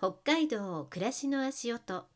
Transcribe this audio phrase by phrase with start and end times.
[0.00, 2.06] 北海道暮らしの足音。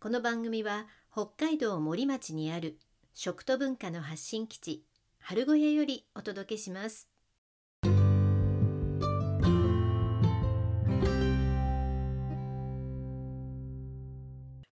[0.00, 2.76] この番組は北海道森町にある
[3.14, 4.84] 食と文化の発信基地
[5.20, 7.08] 春小屋よりお届けします。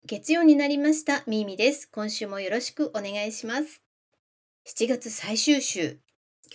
[0.05, 1.89] 月曜になりましたみーみです。
[1.91, 3.83] 今週もよろしくお願いします。
[4.65, 5.99] 7月最終週。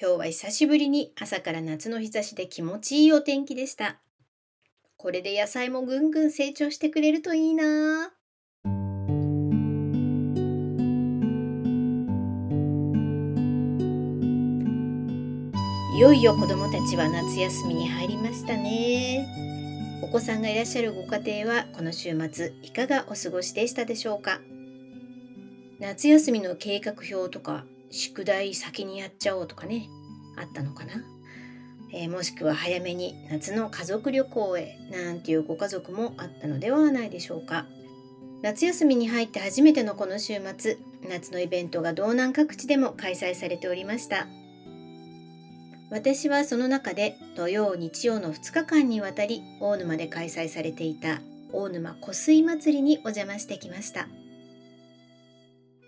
[0.01, 3.99] 今日は久しぶりに朝から夏の日差しで気持ちいいお天気でした。
[5.03, 8.13] これで野菜もぐんぐん成長してくれるといいな。
[15.97, 19.27] いよいよ子供たちは夏休みに入りましたね。
[20.05, 24.41] お子さんがいらっしゃるご家庭はこの週末いかがお過ごしでしたでしょうか
[25.81, 29.89] 夏休みの計画表とか宿題先にやっちゃおうとかね
[30.39, 31.12] あったのかな？
[31.93, 37.67] えー、もしくは早めに夏の家族旅行へなんていうご家族もあったのではないでしょうか。
[38.43, 44.27] 夏休みに入って初めてのこの週末夏のイベントが道南各地でも開催されておりました。
[45.91, 51.21] 私はその中で土曜日曜の2日間にわたり大沼で開催されていた
[51.53, 54.09] 大沼湖水祭りにお邪魔してきました。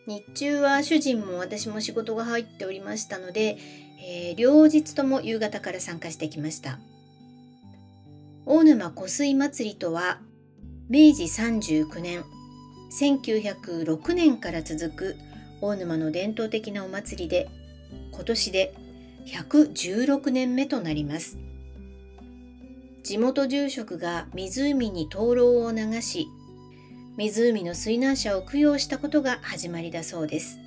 [0.06, 3.56] 日中は主人も私も仕事が入っておりましたので
[3.98, 6.78] えー、両日とも夕方から参加してきました。
[8.47, 10.20] 大沼湖水祭りとは
[10.89, 12.25] 明治39年
[12.92, 15.17] 1906年から続く
[15.61, 17.48] 大沼の伝統的なお祭りで
[18.12, 18.75] 今年で
[19.27, 21.39] 116年目となります。
[23.03, 26.28] 地元住職が湖に灯籠を流し
[27.17, 30.59] 湖の水難者を供養したことが始まりだそうです。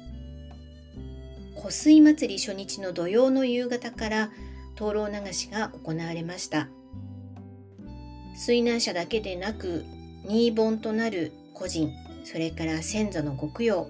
[1.68, 4.30] 湖水祭り初日の土曜の夕方から
[4.76, 6.70] 灯籠流しが行われました。
[8.38, 9.84] 水難者だけでなく
[10.26, 11.92] 新盆となる個人
[12.24, 13.90] それから先祖のご供養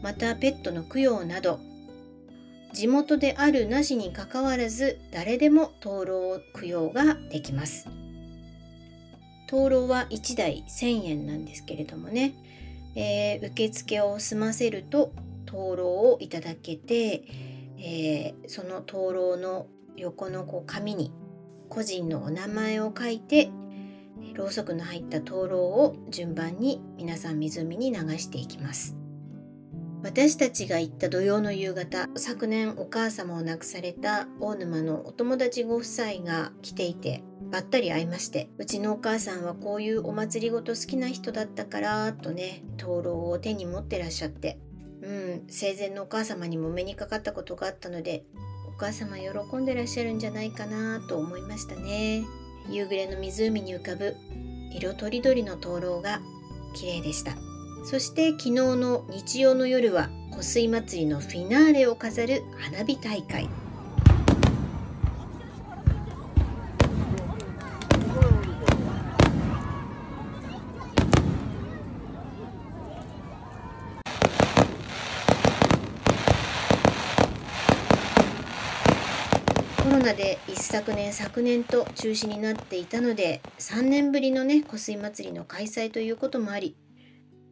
[0.00, 1.58] またペットの供養など
[2.72, 7.88] 地元であるなしにかかわらず誰でも灯籠供養ができます。
[9.48, 12.34] 灯籠は1台1000円なんですけれどもね、
[12.94, 15.12] えー、受付を済ませると
[15.48, 17.24] 灯籠をいただけて、
[17.78, 19.66] えー、その灯籠の
[19.96, 21.10] 横のこう紙に
[21.70, 23.50] 個人のお名前を書いて
[24.34, 28.96] ろうそくの入った灯籠を順番に皆さん湖に流していきます。
[30.02, 44.60] 私たちが行った土曜の夕方昨年お母様を亡くされた大沼のお友達ご夫妻が来ていてばったり会いましてうちのお母さんはこういうお祭りごと好きな人だったからとね灯籠を手に持ってらっしゃって
[45.02, 48.24] うん、生前のお母様にも目にかかったことがあったので
[48.66, 52.24] お母様喜んでらっしゃるんじゃないかなと思いましたね。
[52.70, 54.16] 夕暮れの湖に浮かぶ
[54.72, 56.20] 色とりどりの灯籠が
[56.74, 57.32] 綺麗でした。
[57.84, 63.48] そして昨日の日曜の夜は湖水祭りのフィナーレを飾る花火大会。
[80.78, 86.76] 昨年昨年と中止になっていたので3年ぶりのね湖水祭りの開催ということもあり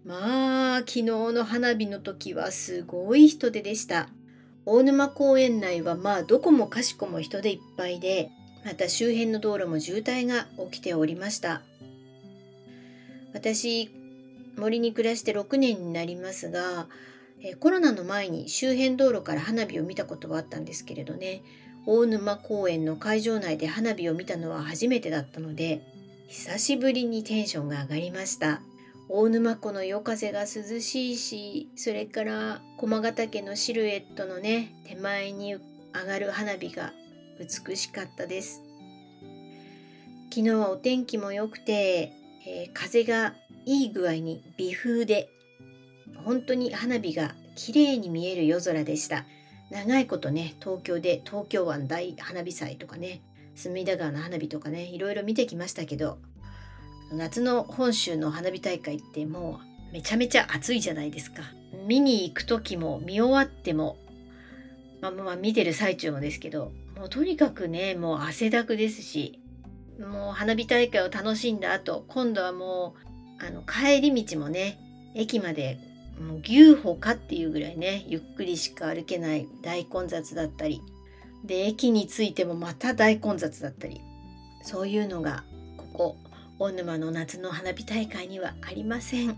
[0.05, 4.09] まあ昨日の花火の時はすごい人出でした。
[4.65, 8.31] 大沼公園内はまあどこもかしこも人でいっぱいで
[8.65, 11.63] また周辺の道路も渋滞が起きておりました。
[13.35, 13.91] 私
[14.57, 16.87] 森に暮らして6年になりますが
[17.59, 21.43] コロナの前に周辺道路から花火を見たことはあったんですけれどね。
[21.87, 25.81] 大沼公園の会場内で花火を見たのは初めてだったので
[26.29, 28.61] 久しぶりにテンションが上がりました。
[29.09, 35.61] 大沼湖の夜風が涼しいしそれから駒ヶ岳のシルエットのね手前に上
[36.05, 36.93] がる花火が
[37.39, 38.63] 美しかったです。
[40.31, 42.13] 昨日はお天気も良くて、
[42.47, 43.35] えー、風が
[43.65, 45.29] いい具合に微風で
[46.25, 49.25] 本当に花火が綺麗に見える夜空でした。
[49.71, 53.21] 長いことね東京で東京湾大花火祭とかね
[53.55, 56.19] 隅田川の花火とかねいろいろ見てきましたけど
[57.13, 59.61] 夏の本州の花火大会っても
[59.91, 61.43] うめちゃめちゃ暑いじゃないですか。
[61.87, 63.97] 見に行く時も見終わっても
[65.01, 69.41] まあまあ見てる最中もですけどもうとにかくねもう汗だくですし
[70.01, 72.95] もう花火大会を楽しんだ後今度はも
[73.41, 74.79] うあの帰り道もね
[75.15, 75.79] 駅まで
[76.43, 80.83] 牛歩かっていうぐらいねゆっくりしか歩けない大混雑だったり。
[81.45, 84.01] で駅に着いてもまた大混雑だったり。
[84.63, 85.45] そういうのが
[85.77, 86.17] ここ
[86.59, 89.37] 大沼の夏の花火大会にはありません。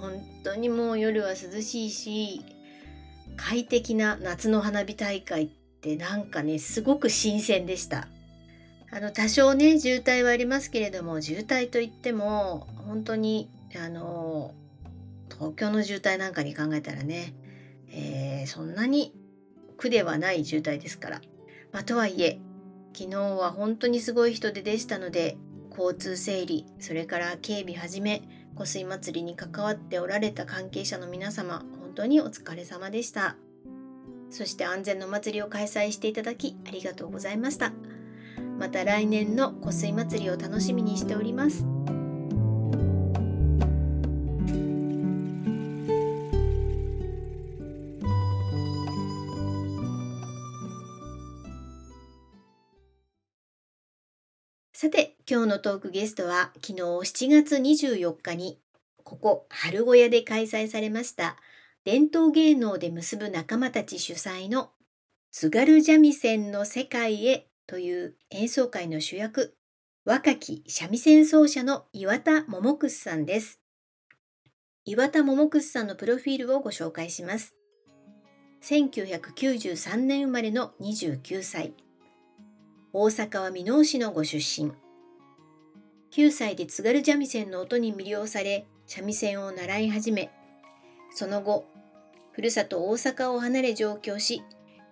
[0.00, 2.42] 本当にもう夜は涼しいし
[3.36, 5.48] 快適な夏の花火大会っ
[5.80, 8.08] てなんかねすごく新鮮でした。
[8.90, 14.54] あの多少ね渋滞はありますけれども渋滞といっても本当にあの
[15.38, 17.34] 東京の渋滞なんかに考えたらね、
[17.88, 19.14] えー、そんなに
[19.76, 21.20] 苦ではない渋滞ですから。
[21.72, 22.40] まあ、とはいえ
[22.96, 25.36] 昨日は本当にすごい人手でしたので
[25.70, 28.22] 交通整理それから警備はじめ
[28.54, 33.36] 湖水祭りに関わっておられた関係者の皆様本当にお疲れ様でした。
[34.30, 37.72] そして安全の祭りを開催していただきありがとうございました。
[38.58, 41.75] また来年の湖水祭りを楽しみにしております。
[54.78, 58.60] さて、今日のトークゲストは昨日7月24日に
[59.04, 61.38] ここ春小屋で開催されました
[61.86, 64.72] 伝統芸能で結ぶ仲間たち主催の
[65.32, 69.56] 津軽三味線の世界へという演奏会の主役
[70.04, 73.62] 若き三味線奏者の岩田桃楠さんです。
[74.84, 77.54] 岩田桃楠さんのプロフィールをご紹介します。
[78.62, 81.72] 1993年生まれの29歳。
[82.92, 84.72] 大阪は箕面市のご出身。
[86.12, 90.30] 9歳で津軽三味線の音に魅了され、三味線を習い始め、
[91.14, 91.66] その後、
[92.32, 94.42] ふるさと大阪を離れ上京し、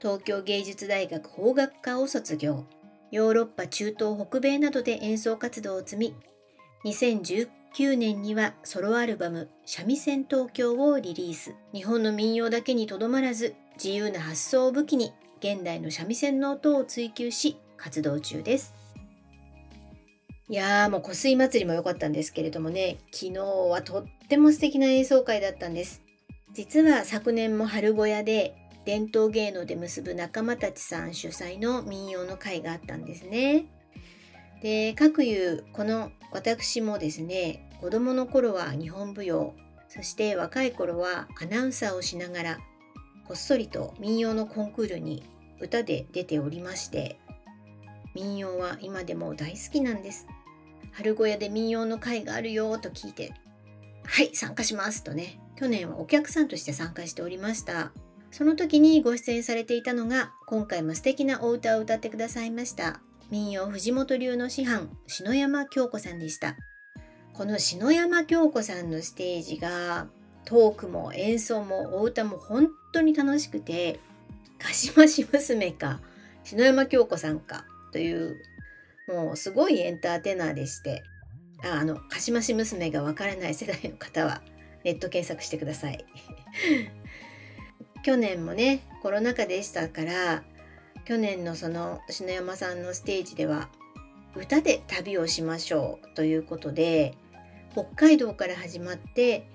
[0.01, 2.65] 東京芸術大学法学科を卒業。
[3.11, 6.15] ヨーロッパ中東北米などで演奏活動を積み、
[6.85, 18.75] 2019年にはソロアルバム「三味線東京」をリリース日本の民謡だけにとどまらず自由な発想を武器に現代の三味線の音を追求し活動中です。
[20.49, 26.03] いやーもう湖水祭りも良かったんですけれどもね、昨日はとっても素敵な演奏会だったんです。
[26.53, 28.55] 実は昨年も春小屋で
[28.85, 33.67] 伝統芸能で結ぶ仲間たちさん主催の民謡の会があったんですね。
[34.63, 39.55] で、各有この私もですね、子供の頃は日本舞踊、
[39.89, 42.59] そして若い頃はアナウンサーをしながら
[43.27, 45.23] こっそりと民謡のコンクールに
[45.61, 47.19] 歌で出ておりまして
[48.15, 50.27] 民謡は今でも大好きなんです。
[50.93, 53.33] 春小屋で民謡の会があるよと聞いて、
[54.05, 57.93] はい、参加しますとね、去年はお客さんとして参加しておりました。
[58.31, 63.01] その時にご出演されていたのが、今回も素敵なお歌を歌ってくださいました。
[63.31, 66.57] 民謡藤本流の師範、篠山京子さんでした。
[67.33, 70.09] この篠山京子さんのステージが、
[70.45, 73.99] トークも演奏もお歌も本当に楽しくて、
[74.59, 76.01] かしまし娘か、
[76.45, 78.43] 篠山京子さんか、という
[79.07, 81.05] もうすごいエンターテイナーでして
[81.63, 84.43] ああのかしまし娘がわからない世代の方は
[84.83, 86.05] ネット検索してください。
[88.03, 90.43] 去年もねコロナ禍でしたから
[91.05, 93.71] 去年のその篠山さんのステージでは
[94.35, 97.17] 歌で旅をしましょうということで
[97.73, 99.47] 北海道から始まって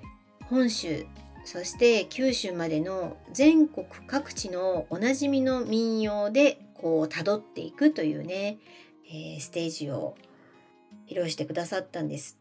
[0.46, 1.06] 本州
[1.44, 8.58] そして九州までの全国各地のおなじみの民謡でこう辿っていくというね、
[9.08, 10.16] えー、ステージを
[11.08, 12.38] 披露してくださったんです。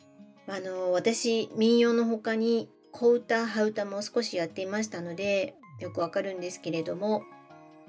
[0.47, 7.23] あの私民謡の他に小歌羽歌も少しやっていましたのでよくわかるんですけれども、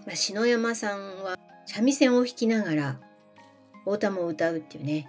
[0.06, 3.00] まあ、篠山さんは三味線を弾きながら
[3.86, 5.08] お歌も歌うっていうね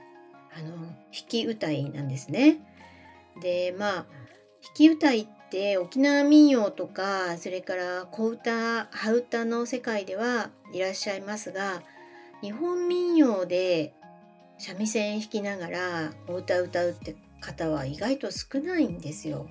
[0.57, 0.95] あの弾
[1.29, 2.61] き歌いなんですね。
[3.41, 4.07] でまあ弾
[4.75, 11.83] き歌いって沖縄民謡とかそれから小唄羽歌の世界ではいらっしゃいますが
[12.42, 13.95] 日本民謡で
[14.59, 19.49] 三味線弾きながらお歌歌うって方は意外と少ないんですよ。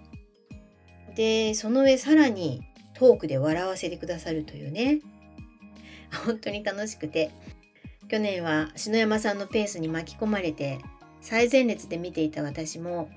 [1.16, 2.62] でその上さらに
[2.94, 5.02] トークで笑わせてくださるというね
[6.26, 7.32] 本当に楽しくて
[8.08, 10.80] 去年は篠山さんのペースに巻き込まれて
[11.22, 13.10] 最前列で見ていた私も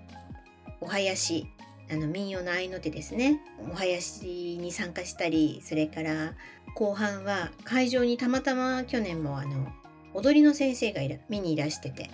[0.80, 1.46] お囃子
[1.92, 3.40] あの民謡の合いの手ですね。
[3.58, 6.34] お囃子に参加したりそれから
[6.74, 9.68] 後半は会場にたまたま去年もあの
[10.14, 12.10] 踊りの先生がいら見にいらしてて。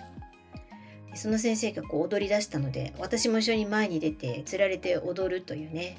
[1.15, 5.97] その先生がこう踊り出したので私も一緒に前に出てつられて踊るというね。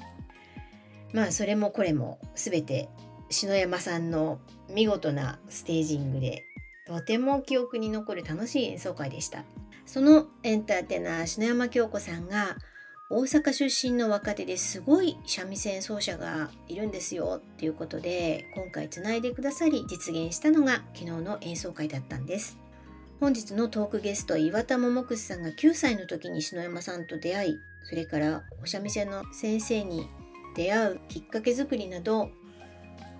[1.11, 2.87] まあそれもこれも全て
[3.29, 6.45] 篠山さんの見事なステージングで
[6.87, 9.43] とても記憶に残る楽しい演奏会でした。
[9.85, 12.57] そのエンターテイナー篠山京子さんが
[13.13, 22.57] 大阪出身の若手ですごい三味線奏者がいるんですよっていうことで今回つないでくださり実現したのが昨日の演奏会だったんです。
[23.19, 30.07] 本日のトークゲスト岩田桃串さんが9歳の時に篠山さんと出会いそれからお三味線の先生に
[30.55, 32.29] 出会うきっかけ作りなど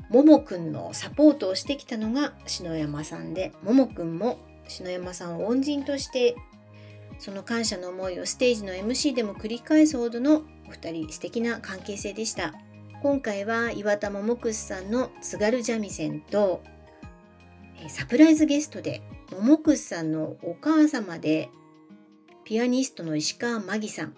[0.10, 6.36] ももくんのサポートをしてきたのが篠山さんでももくんも篠山さんを恩人として
[7.22, 12.56] その感謝の思いをステージの MC でも繰り返すほどのお二人素敵な関係性でした。
[13.04, 16.64] 今回は岩田桃串さんの津軽三味線と
[17.90, 21.50] サプライズゲストで桃串さんのお母様で
[22.44, 24.16] ピアニストの石川真紀さん。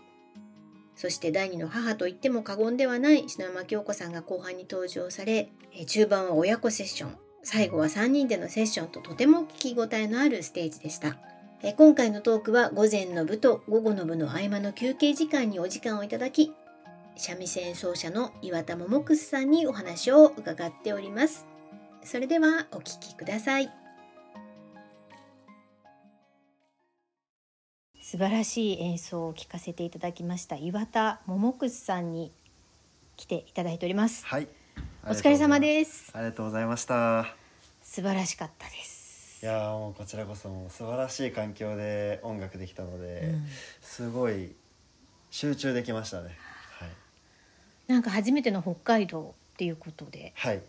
[0.95, 5.49] そして第二の母と言っても過言ではない篠山京子さんが後半に登場され
[5.87, 7.17] 中盤は親子セッション。
[7.43, 11.17] 最後は3人でのセッションととても聞き応えのあるステージでした。
[11.71, 16.51] 今回のトークは午前の部と午後の部の合間の休憩時間にお時間をいただき
[17.15, 21.47] 三味線奏者の岩田桃楠さんにお話を伺っております。
[22.03, 23.71] それではお聞きください。
[28.01, 32.33] 素晴らしい演奏を聞かせていただきました岩田桃楠さんに
[33.15, 34.25] 来ていただいております。
[34.25, 34.49] はい。
[35.05, 36.11] お疲れ様です。
[36.13, 37.35] ありがとうございました。
[37.81, 38.92] 素晴らしかったです
[39.43, 43.45] いやもうこちらこそもう素晴らしい環境で音楽できたので、うん。
[43.81, 44.55] すごい
[45.31, 46.29] 集中できましたね。
[46.79, 46.89] はい。
[47.87, 50.31] なんか初めての北海道っていうことで。
[50.37, 50.61] はい。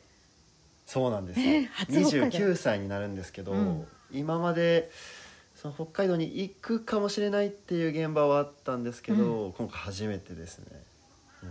[0.87, 1.41] そうなんです。
[1.41, 2.39] えよ初北海道。
[2.39, 3.87] 29歳になるんですけど、うん。
[4.11, 4.91] 今まで
[5.55, 10.67] その北海道に行くかもしれないっていう現場はあったんですけど、今回初めてですね、
[11.45, 11.49] うん。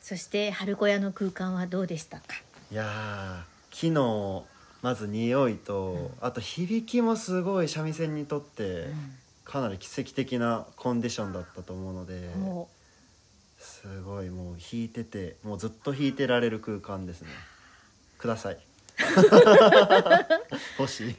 [0.00, 2.24] そして春小屋の空間はどうでしたか？
[2.72, 4.46] いやー木の
[4.84, 8.88] まず匂いと、あと響きもすごい三味線にとって
[9.42, 12.68] かなり奇跡的なコンディションだったと思うので、も
[13.58, 17.28] すごいもう弾いててもうずっと弾いてられる空間ですね。
[18.18, 18.58] ください。
[20.78, 21.16] 欲しい。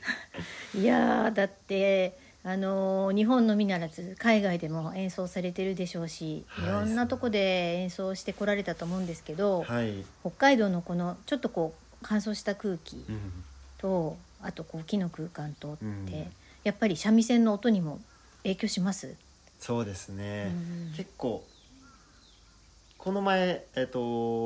[0.76, 6.70] ういやーだってあのー日本のみならず海外でも演奏されてるでしょうし、はい。
[6.70, 13.44] い、ろんなとこで演奏してこられたと思うんですけど、はい、北海道のこのちょっとこう乾燥した空気うん
[13.78, 16.32] とあとこう木の空間とって、うん。
[16.64, 18.00] やっぱり三味線の音にも
[18.44, 19.16] 影響します、
[19.60, 20.52] そうですね、
[20.90, 21.44] うん結構
[22.98, 24.00] この前えっと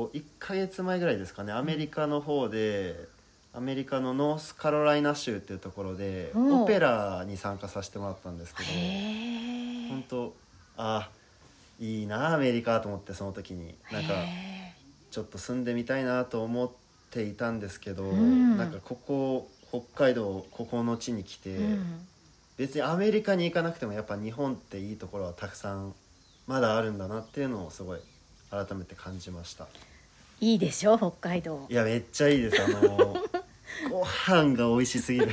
[0.08, 3.08] 1ヶ月前ぐらいですかねアメリカの方で、
[3.54, 10.34] アメリカのノースカロライナ州っていうところでオペラに参加させてもらったんですけどへ本当
[10.76, 11.08] あ
[11.80, 13.74] いいなアメリカと思ってその時に。
[13.90, 14.74] なんかへ
[15.10, 16.74] ちょっと住んでみたいなと思って
[17.24, 18.56] いたんですけど、うん。
[18.56, 22.06] なんかここ北海道ここの地に来て、ーうん。
[22.56, 25.94] 別にアメリカに行かなくてもやっぱ日本っていいところはたくさん
[26.46, 28.00] まだあるんだなっていうのをすごい
[28.50, 29.66] 改めて感じました。
[30.40, 31.66] いいでしょ北海道。
[31.68, 32.62] いやめっちゃいいです。
[32.62, 33.16] あの
[33.90, 35.28] ご飯が美味しすぎる。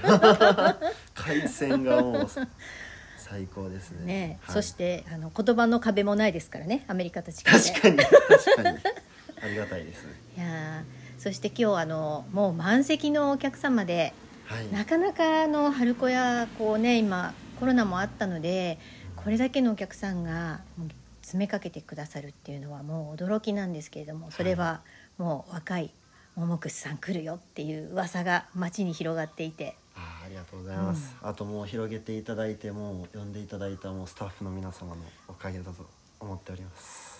[1.15, 2.27] 海鮮がもう
[3.17, 4.05] 最高ですね。
[4.05, 4.55] ね、はい。
[4.55, 7.43] そしてあの言葉の壁もないですからねアメリカと違って。
[7.43, 8.77] 確かに確かに。
[9.41, 10.05] ありがたいです。
[10.37, 14.13] いやーそして今日あのもう満席のお客様で
[14.47, 14.71] はい。
[14.71, 18.79] なかなかあの春子屋こうね今コロナもあったので
[19.15, 20.61] これだけのお客さんが
[21.21, 24.81] 詰めかけてくださるっていうのはもう驚きなんですけれどもそれは
[25.17, 25.91] もう若い
[26.35, 29.75] 桃串さん来るよっていう噂が街に広がっていて。
[29.95, 35.87] あーありがとうございます、あともう広げていただいてもう呼んでいただいたもうスタッフの皆様のおかげだと
[36.19, 37.16] 思っております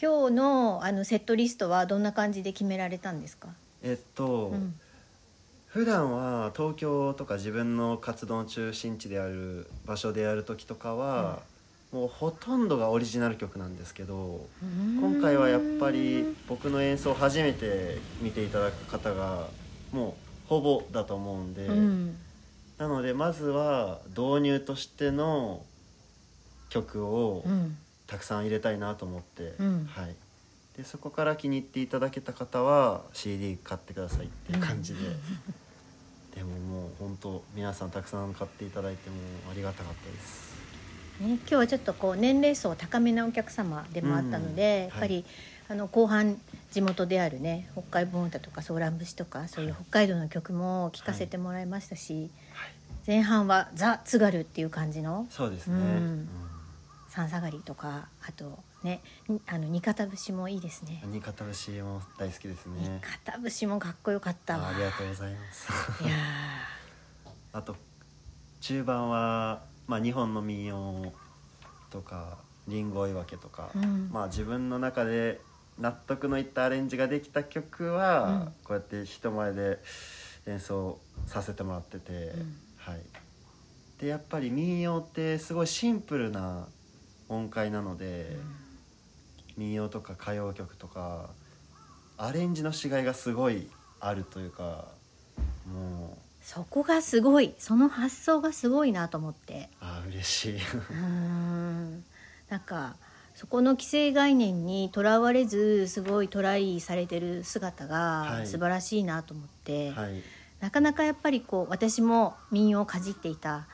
[0.00, 3.48] 今日のあのセットリストはどんな感じで決められたんですか、
[3.82, 4.74] えっと、うん。
[5.66, 11.40] 普段は東京とか自分の活動の中心地である場所でやる時とかは、
[11.90, 14.46] もうほとんどがオリジナル曲なんですけど
[15.00, 19.48] 今回はやっぱり僕の演奏を初めて見ていただく方が
[19.90, 20.10] も
[20.46, 22.16] うほぼだと思うんで、うん。
[22.76, 25.64] なのでまずは導入としての
[26.68, 27.76] 曲をうん
[28.08, 29.88] たくさん入れたいなと思って、うん。
[29.92, 30.16] はい、
[30.76, 35.00] でそこから気に入っていただけた方は CD 買ってくださいっていう感じで、
[36.34, 39.16] でももう本当皆さんたくさん買っていただいても
[39.48, 40.48] うありがたかったです。
[41.20, 44.94] ね、今日はちょっとこう年齢層高めなお客様でもあったので、うん。
[44.94, 45.24] やっぱり、
[45.68, 52.70] あの後半地元であるね北海盆歌とかソーラン節とかそういう北海道の曲も聴かせてもらいましたし、はい。
[53.06, 55.82] 前半はザ・津軽っていう感じのそうですね、うん。
[55.82, 56.28] うん
[57.18, 61.02] 三下がりとかあとねにあの二方節もいいですね。
[61.04, 64.66] 新潟節も大好きです二ね方節もかっこよかったわ。
[64.66, 65.68] あありがとうございます。
[66.04, 66.14] いや
[67.52, 67.74] あと
[68.60, 71.12] 中盤は、まあ、日本の民謡
[71.90, 74.10] とかりんご追分けとか、ーうん。
[74.12, 75.40] まあ自分の中で
[75.76, 78.52] 納得のいったアレンジができた曲は、うん。
[78.62, 79.78] こうやって人前で
[80.46, 82.56] 演奏させてもらってて、うん。
[82.76, 83.00] はい。
[84.00, 86.68] でやっぱり民謡ってすごいシンプルな
[87.28, 88.36] 音階なので、
[89.56, 91.30] 民謡とか歌謡曲とか
[92.16, 93.68] アレンジのしがいがすごい
[94.00, 94.86] あるというか
[95.72, 96.18] もう。
[96.40, 99.68] そこがすごいその発想がすごいなと思って。
[99.80, 100.58] あー嬉しい。
[100.90, 102.04] うん。
[102.48, 102.96] なんか
[103.34, 108.40] そこの既成概念にとらわれずすごいトライされてる姿はい。
[108.40, 110.22] が素晴らしいなと思って、はい。
[110.60, 113.66] なかなかやっぱりこう私も民謡をかじっていた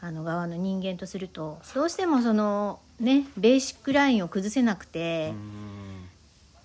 [0.00, 5.32] あの側の人間とするとどうしてもそのねベーシックラインを崩せなくて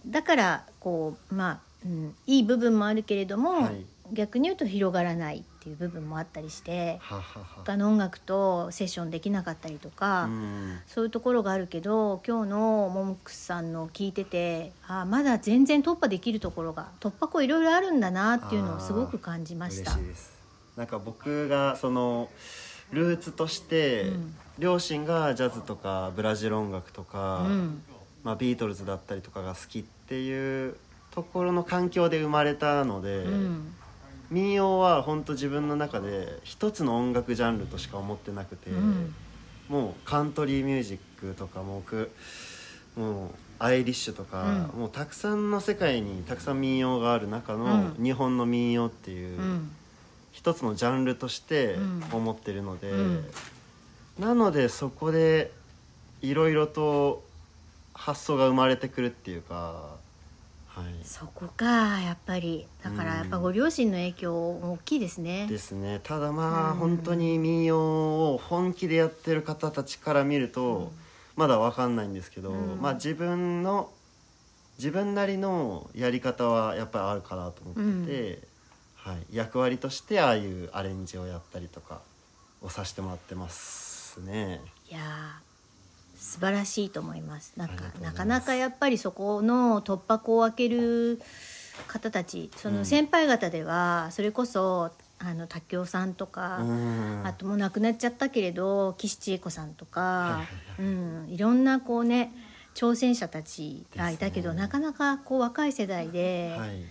[0.06, 0.12] う、ん。
[0.12, 3.86] だからこうまあ、うん、いい部分もあるけれども、はい。
[4.14, 7.00] 逆に言うと広がらないっていう部分もあったりして
[7.66, 10.80] 他の音楽とセッションできなかったりとか、うん。
[10.86, 19.94] そういうところがあるけど今日のモモックスさんの聞いててあまだ全然突破できるところが突破口いろいろあるんだなっていうのをすごく感じました。
[19.94, 20.08] 嬉しい。
[20.10, 20.36] です。
[20.78, 22.30] なんか僕がその
[22.92, 24.36] ルーツとして、うん。
[24.58, 27.84] 両親がジャズとかブラジル音楽とか、うん。
[28.24, 30.76] まあ、ビートルズだったりとかが好きっていう
[31.12, 33.76] ところの環境で生まれたので、うん。
[34.32, 39.14] 民謡は本当自分の中で一つの音楽ジャンルとしか思ってなくて、うん。
[39.70, 42.12] もうカントリーミュージックとかも僕
[42.96, 44.80] もうアイリッシュとか、うん。
[44.80, 48.04] もうたくさんの世界にたくさん民謡がある中のうん。
[48.04, 49.72] 日本の民謡っていう、うん
[50.36, 52.04] 一つのジャンルとしてうん。
[52.12, 53.26] 思ってるので、うん。
[54.20, 55.50] なのでそこで
[56.22, 57.24] いろいろと
[57.94, 59.96] 発想が生まれてくるっていうか、
[60.68, 62.68] はい、そこかやっぱり。
[62.84, 65.48] だからやっぱご両親の影響大きいですね。
[65.50, 66.02] ですね。
[66.04, 66.78] ただまあ、うん。
[66.80, 70.92] 本当に民謡を本気でやってる方たちから見ると、
[71.38, 72.82] まだ分かんないんですけど、うん。
[72.82, 73.90] まあ自分の
[74.78, 78.55] 自分なりのやり方はやっぱりあるかなと思ってて、
[79.06, 82.02] はい、役割としてああいうアレンジをやったりとか
[82.62, 84.62] をさせてもらってますね。
[84.90, 87.54] いやー素晴らしいと思います。
[87.56, 91.22] なんかなかなかやっぱりそこの突破口を開ける
[91.88, 92.78] 方たちそうん。
[92.78, 97.22] の先輩方ではそれこそあの竹雄さんとか、うん。
[97.26, 100.42] あともう亡くなっちゃったけれど岸千恵子さんとか、
[100.80, 102.32] うん、いろんなこうね
[102.74, 104.62] 挑戦者たちがいたけど、ね。
[104.62, 106.84] なかなかこう若い世代ではい、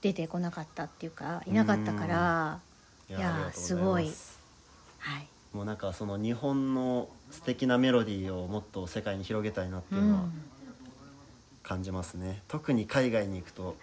[0.00, 2.60] 出てこなかったっていうかいなかったから、
[3.10, 3.68] いやす。
[3.68, 4.10] すごい。
[4.98, 5.26] はい。
[5.52, 10.32] もうなんかその日本の素敵なメロディーをもっと世界に広げたいなっていうのはうん。
[11.62, 13.76] 感じますね、特に海外に行くと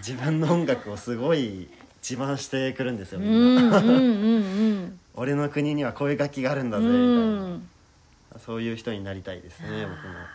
[0.00, 1.66] 自分の音楽をすごい
[2.06, 7.70] 自慢してくるんですようみんな、んうんうん 俺の国にはこういう楽器があるんだぜうみたいな、ん。
[8.44, 10.26] そういう人になりたいですね僕も、はい、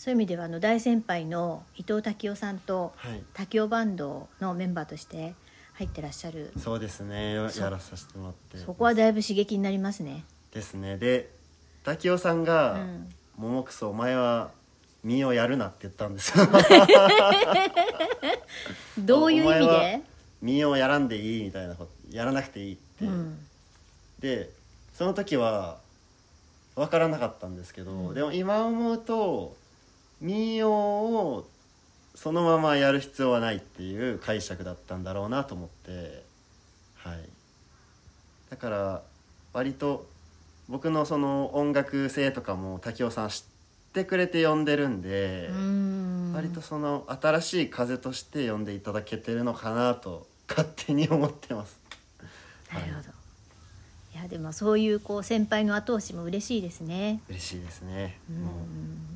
[0.00, 5.34] そういう意味ではあの大先輩の伊藤滝雄さんとはい、滝雄バンドのメンバーとして
[5.74, 7.34] 入ってらっしゃるそうですね。
[7.34, 8.56] やらさせてもらって。
[8.64, 10.24] そこはだいぶ刺激になりますね。
[10.54, 10.96] ですね。
[10.96, 11.28] で
[11.84, 14.52] 滝雄さんうがん「桃くそお前は
[15.04, 16.46] 身をやるな」って言ったんですよ。
[19.00, 20.00] どういう意味で？
[20.40, 23.38] 身をやらんでいいみたいなことやらなくていいって、うん。
[24.18, 24.48] で
[24.94, 25.76] その時は
[26.74, 28.14] 分からなかったんですけど、うん。
[28.14, 29.59] でも今思うと
[30.20, 31.48] 民謡を
[32.14, 36.22] そのままやる必要はないっていう解釈だったんだろうなと思って
[36.96, 37.18] はい
[38.50, 39.02] だから
[39.52, 40.06] 割と
[40.68, 51.76] 僕のその音楽性とかも滝尾さん知ってくれて呼んでるんで、うん割とその新しい風として呼んでいただけてるのかなと勝手に思ってます。
[52.72, 53.08] なるほど。
[54.14, 57.20] いやでもそういうこう先輩の後押しも嬉しいですね。
[57.28, 59.09] 嬉しいですね、うん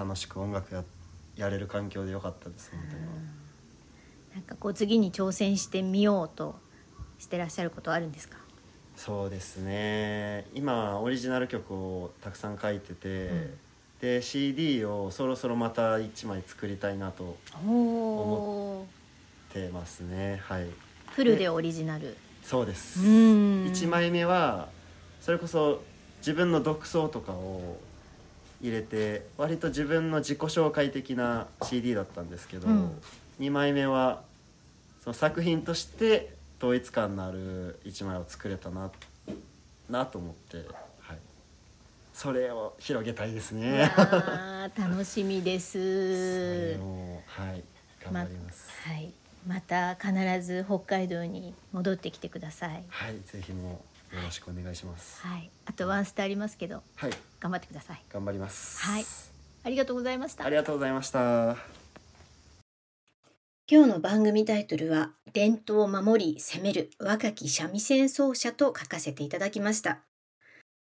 [0.00, 0.82] 楽しく音楽や
[1.36, 3.02] やれる環境でよかったです本当に、
[4.34, 6.58] なんかこう次に挑戦してみようと
[7.18, 8.38] してらっしゃることはあるんですか？
[8.96, 10.46] そうですね。
[10.54, 13.58] 今オリジナル曲をたくさん書いてて、うん。
[14.00, 18.86] で CD をそろそろまた1枚作りたいなと思
[19.50, 20.40] ってますね。
[20.42, 20.66] はい。
[21.10, 22.16] フルでオリジナル？
[22.42, 23.06] そうです、うん。
[23.66, 24.68] 1枚目は
[25.20, 25.82] それこそ
[26.18, 27.78] 自分の独奏とかを
[28.60, 32.92] 入れて割と自分の自己紹介的な CD だったんですけど、うん
[33.40, 34.20] 2枚目は
[35.02, 38.90] その作品として統一感のある1枚を作れたな
[39.88, 40.58] なと思って、
[41.00, 41.16] はい、
[42.12, 43.90] それを広げたいですいね。
[44.78, 46.76] 楽しみでそす
[47.26, 47.64] はい
[48.04, 49.10] 頑張ります、はい。
[49.48, 52.84] また必ず北海道に戻ってきてください。
[52.90, 55.50] はいぜひもうよろしくお願いしますはい。
[55.66, 58.02] あとワンステありますけどはい頑張ってください。
[58.12, 59.04] 頑張りますはい
[59.62, 60.50] ありがとうございましたあ。
[60.50, 61.56] りがとうございました
[63.70, 70.00] 今日の番組タイトルは伝統を守り攻める若き三味線奏者と書かせていただきました。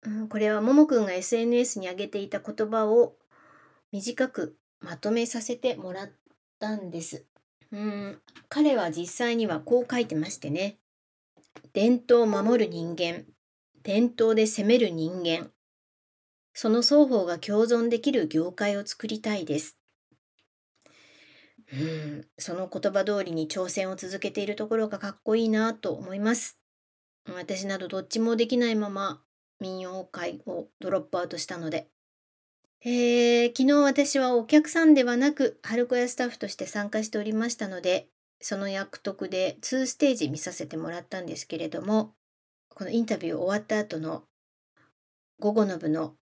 [0.03, 3.15] うん、これはももくんが SNS に上げていた言葉を
[3.93, 6.11] 短くまとめさせてもらっ
[6.59, 7.25] たんです。
[7.71, 10.79] うん、彼は実際にはこう書いてましてね。
[11.73, 13.25] 伝統を守る人間、
[13.83, 15.51] 伝統で攻める人間、
[16.53, 19.77] その双方が共存できる業界を作りたいです。
[21.73, 26.59] うん、その言葉通りに挑戦を続けているところがかっこいいなと思います。
[27.27, 29.23] 私などどっちもできないまま
[29.61, 31.89] 民謡界をドロップアウトしたので。
[32.87, 38.09] えー、昨日私はお客さんではなく春子屋スタッフとして参加しておりましたので
[38.47, 42.13] その役得で2ステージ見させてもらったんですけれども
[42.69, 44.25] このインタビュー終わった後の
[45.41, 46.13] 午後の部の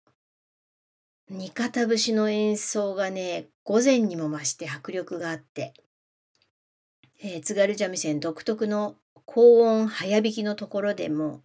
[1.29, 5.75] 二方節の演奏がね午前にも増して迫力があって、
[7.25, 11.41] えー、津軽三味線独特の高音早弾きのところでも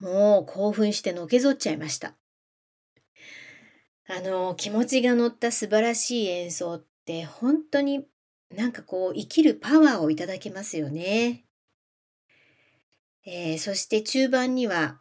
[0.00, 2.14] もう興奮してのけぞっちゃいました。
[4.08, 8.04] あの気持ちが乗った素晴らしい演奏って本当に
[8.54, 11.44] なんかこう生きるパワーをいただけますよね。
[13.26, 15.00] えー、そして中盤には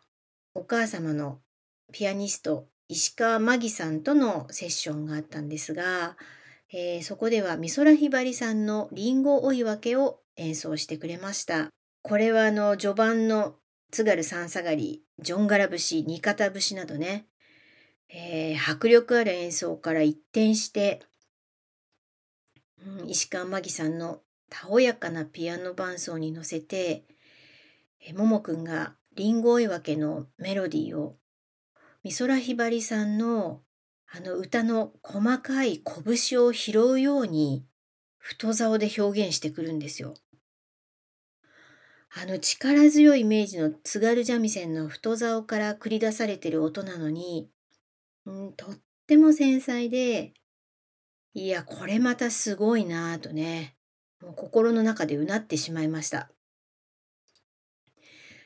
[0.54, 1.40] お母様の
[1.94, 6.18] ピアニスト石川真紀さんとのセッションがあったんですが、
[6.74, 11.70] えー、そこでは美空ひばりさんのリンゴ追い分けを演奏してくれました。
[12.02, 13.56] これはあの序盤の
[13.92, 17.28] 津軽三下がり、ジョンガラ節、二方節などね、
[18.10, 21.02] えー、迫力ある演奏から一転して、
[23.08, 27.06] 石川真紀さんのたおやかなピアノ伴奏に乗せて、
[28.16, 31.18] ももくんがリンゴ追い分けのメロディーを
[32.04, 33.62] 美空ひばりさんの
[34.10, 37.66] あの歌の細かい拳を拾うように
[38.18, 40.14] 太竿で表現してくるんですよ。
[42.10, 47.50] あの力強いイメージの津軽三味線の太竿から繰り出されてる音なのに、
[48.32, 48.76] ん、とっ
[49.08, 50.34] ても繊細で、
[51.34, 53.76] いや、これまたすごいなぁとね、
[54.22, 56.32] もう心の中でうなってしまいました。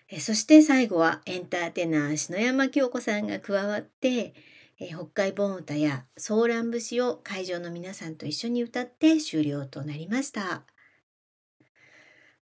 [0.10, 4.34] えそして最後はエンターテイナー篠山京子さんが加わって、
[4.78, 10.65] え北海盆歌やソーラン節を会場の皆さんと一緒に歌って終了となりました。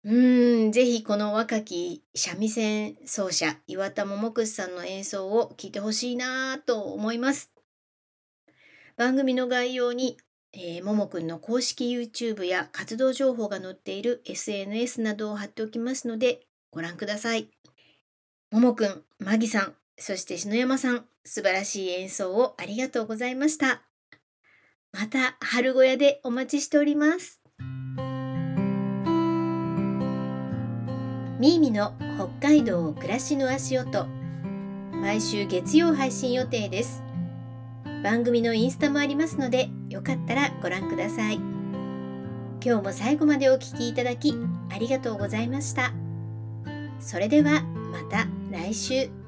[0.04, 7.52] うーん、ぜひこの若き三味線奏者、岩田桃串さんの演奏を聴いてほしいなと思います。
[8.96, 10.18] 番組の概要に、
[10.58, 16.42] えー、ももくんの公式 YouTube や活動情報が載っている SNS などを貼っておきますので、
[16.72, 17.50] ご覧ください。
[18.52, 23.82] ももくん、まぎさん、そして篠山さん、素晴らしい演奏をありがとうございました。
[24.94, 27.42] また春小屋でお待ちしております。
[31.38, 34.08] ミーミの北海道暮らしの足音
[34.94, 37.05] 毎週月曜配信予定です
[38.04, 41.36] 番組のインスタもありますのでよかったらご覧ください。
[42.64, 44.34] 今日も最後までお聴きいただき
[44.72, 45.94] ありがとうございました。
[47.00, 49.25] それではまた来週。